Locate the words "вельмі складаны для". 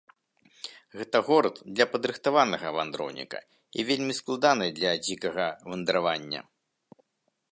3.91-4.91